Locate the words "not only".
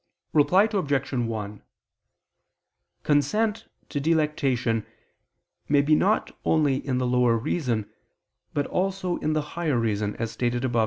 5.93-6.77